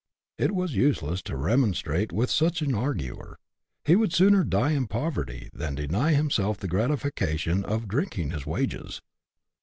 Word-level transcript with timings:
It 0.39 0.53
was 0.55 0.73
useless 0.75 1.21
to 1.21 1.37
remonstrate 1.37 2.11
with 2.11 2.31
such 2.31 2.63
an 2.63 2.73
arguer; 2.73 3.37
he 3.85 3.95
would 3.95 4.11
sooner 4.13 4.43
die 4.43 4.71
in 4.71 4.87
poverty 4.87 5.51
than 5.53 5.75
deny 5.75 6.13
him 6.13 6.31
self 6.31 6.57
the 6.57 6.67
gratification 6.67 7.63
of" 7.63 7.87
drinking 7.87 8.31
his 8.31 8.47
wages." 8.47 9.03